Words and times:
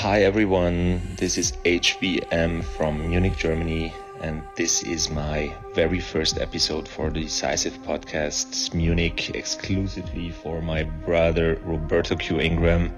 Hi 0.00 0.22
everyone, 0.22 1.02
this 1.18 1.36
is 1.36 1.52
HVM 1.66 2.64
from 2.64 3.06
Munich, 3.06 3.36
Germany, 3.36 3.92
and 4.22 4.42
this 4.56 4.82
is 4.82 5.10
my 5.10 5.54
very 5.74 6.00
first 6.00 6.38
episode 6.38 6.88
for 6.88 7.10
the 7.10 7.20
Decisive 7.20 7.74
Podcast 7.82 8.72
Munich 8.72 9.28
exclusively 9.36 10.30
for 10.30 10.62
my 10.62 10.84
brother 10.84 11.60
Roberto 11.66 12.16
Q. 12.16 12.40
Ingram. 12.40 12.96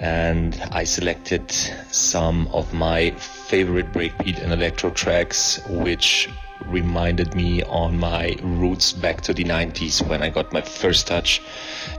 And 0.00 0.58
I 0.70 0.84
selected 0.84 1.50
some 1.90 2.48
of 2.54 2.72
my 2.72 3.10
favorite 3.10 3.92
breakbeat 3.92 4.42
and 4.42 4.50
electro 4.50 4.88
tracks, 4.92 5.60
which 5.68 6.30
reminded 6.66 7.34
me 7.34 7.62
on 7.64 7.98
my 7.98 8.36
roots 8.42 8.92
back 8.92 9.20
to 9.20 9.34
the 9.34 9.44
90s 9.44 10.06
when 10.08 10.22
I 10.22 10.30
got 10.30 10.52
my 10.52 10.62
first 10.62 11.06
touch 11.06 11.42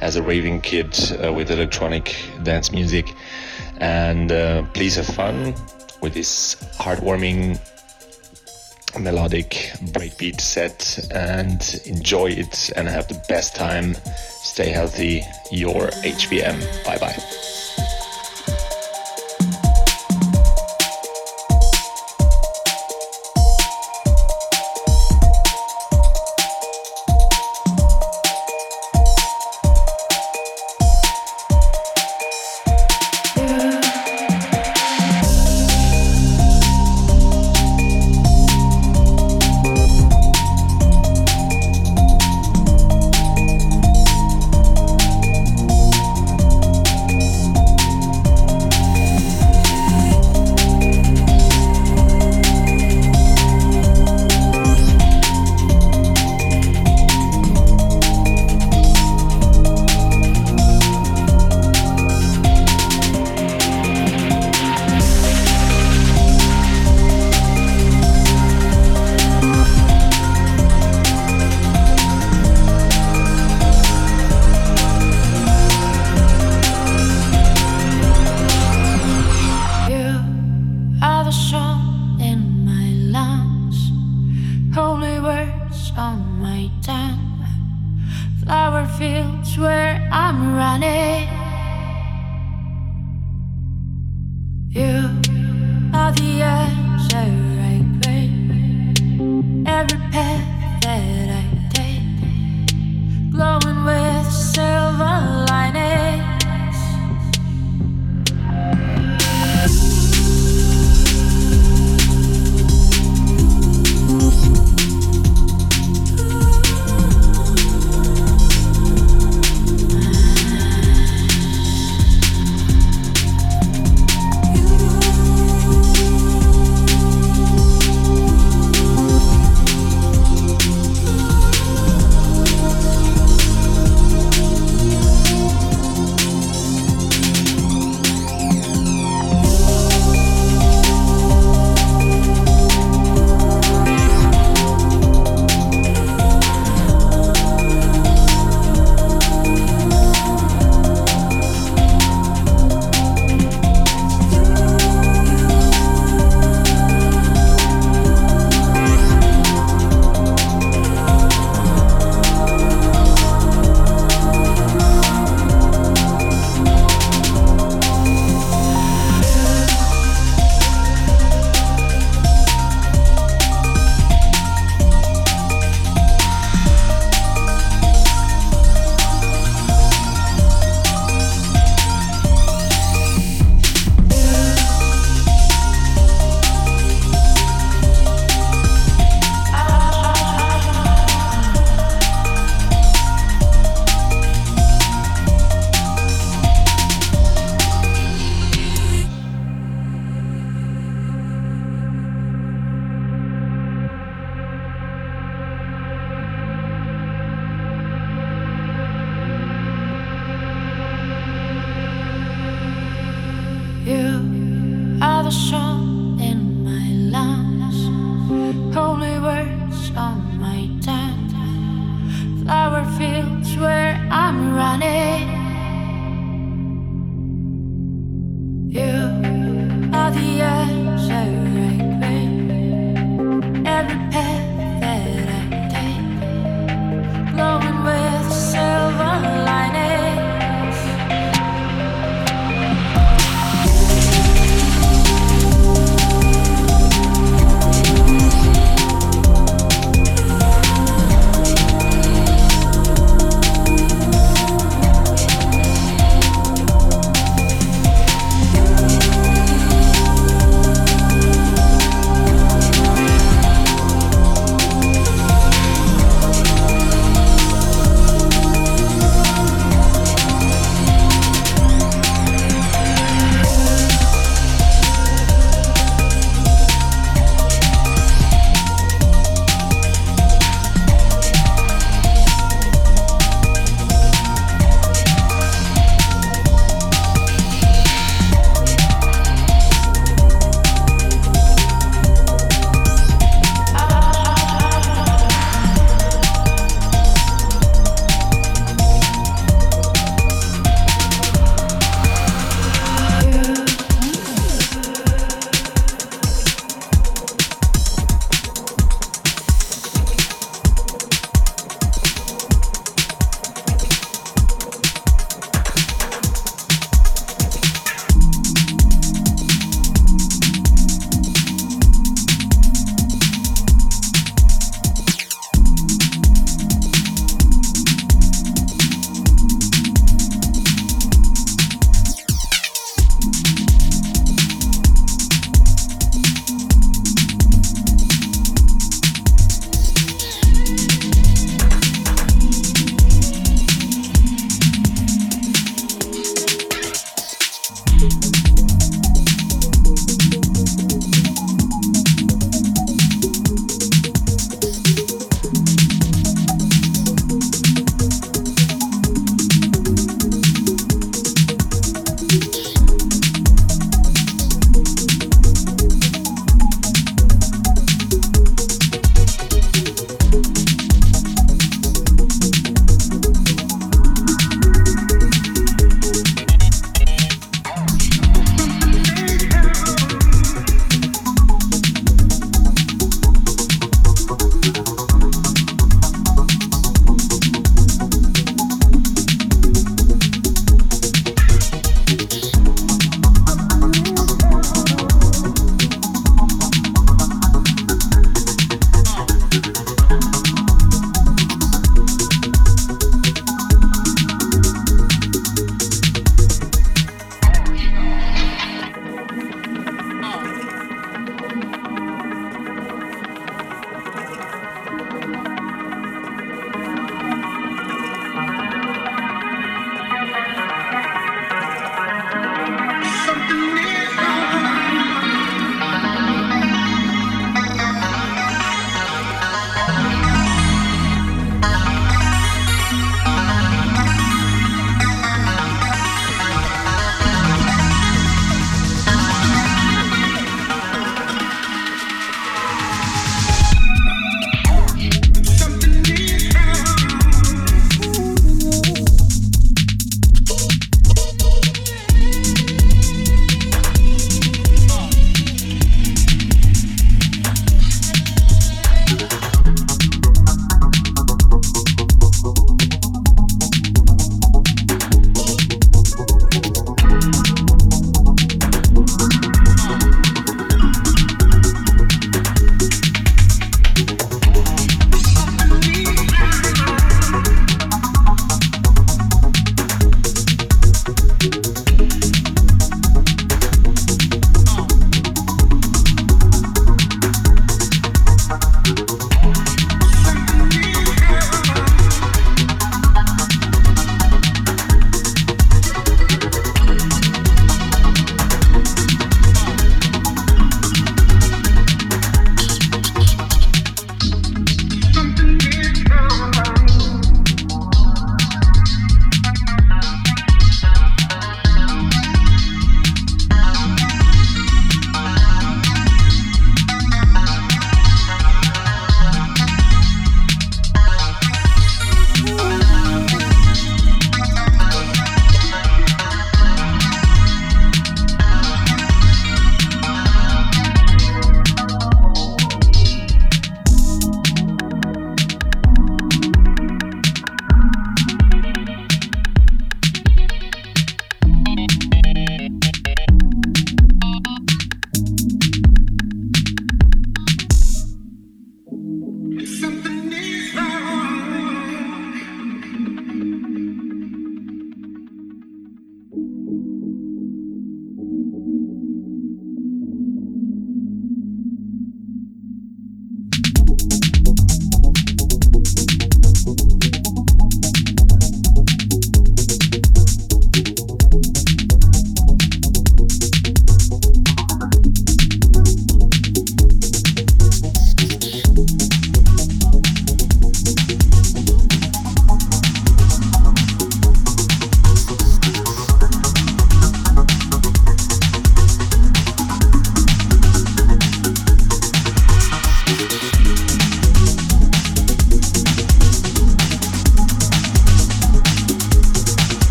as 0.00 0.16
a 0.16 0.22
raving 0.22 0.62
kid 0.62 0.98
uh, 1.22 1.32
with 1.32 1.50
electronic 1.50 2.16
dance 2.42 2.72
music. 2.72 3.14
And 3.84 4.32
uh, 4.32 4.62
please 4.72 4.96
have 4.96 5.06
fun 5.06 5.54
with 6.00 6.14
this 6.14 6.54
heartwarming 6.78 7.60
melodic 8.98 9.50
breakbeat 9.92 10.40
set 10.40 11.06
and 11.12 11.82
enjoy 11.84 12.30
it 12.30 12.70
and 12.76 12.88
have 12.88 13.08
the 13.08 13.22
best 13.28 13.54
time. 13.54 13.92
Stay 14.42 14.70
healthy. 14.70 15.22
Your 15.52 15.88
HVM. 16.02 16.86
Bye 16.86 16.96
bye. 16.96 17.63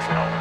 Second 0.00 0.37